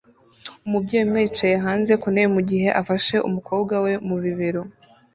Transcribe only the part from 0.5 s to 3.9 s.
Umubyeyi umwe yicaye hanze ku ntebe mu gihe afashe umukobwa